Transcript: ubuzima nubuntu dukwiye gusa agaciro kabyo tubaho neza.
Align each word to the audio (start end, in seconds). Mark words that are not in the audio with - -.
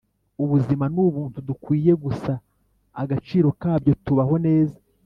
ubuzima 0.43 0.85
nubuntu 0.93 1.37
dukwiye 1.47 1.91
gusa 2.03 2.33
agaciro 3.01 3.47
kabyo 3.61 3.93
tubaho 4.05 4.35
neza. 4.45 4.77